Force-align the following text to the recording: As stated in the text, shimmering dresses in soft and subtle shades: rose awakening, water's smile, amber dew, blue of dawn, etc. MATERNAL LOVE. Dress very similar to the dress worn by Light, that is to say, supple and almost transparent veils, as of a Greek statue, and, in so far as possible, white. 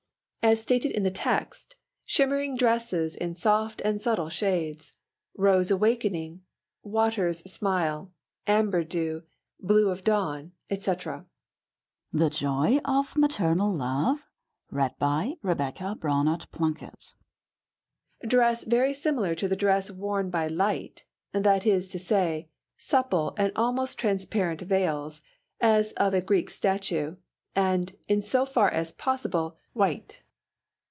As 0.43 0.59
stated 0.59 0.89
in 0.93 1.03
the 1.03 1.11
text, 1.11 1.75
shimmering 2.03 2.57
dresses 2.57 3.15
in 3.15 3.35
soft 3.35 3.79
and 3.85 4.01
subtle 4.01 4.27
shades: 4.29 4.91
rose 5.37 5.69
awakening, 5.69 6.41
water's 6.81 7.41
smile, 7.43 8.11
amber 8.47 8.83
dew, 8.83 9.21
blue 9.59 9.91
of 9.91 10.03
dawn, 10.03 10.53
etc. 10.71 11.27
MATERNAL 12.11 12.81
LOVE. 12.81 14.25
Dress 18.27 18.63
very 18.63 18.93
similar 18.95 19.35
to 19.35 19.47
the 19.47 19.55
dress 19.55 19.91
worn 19.91 20.29
by 20.31 20.47
Light, 20.47 21.05
that 21.33 21.65
is 21.67 21.87
to 21.89 21.99
say, 21.99 22.49
supple 22.77 23.35
and 23.37 23.51
almost 23.55 23.99
transparent 23.99 24.61
veils, 24.61 25.21
as 25.61 25.91
of 25.91 26.15
a 26.15 26.19
Greek 26.21 26.49
statue, 26.49 27.17
and, 27.55 27.95
in 28.07 28.23
so 28.23 28.47
far 28.47 28.71
as 28.71 28.91
possible, 28.93 29.55
white. 29.73 30.23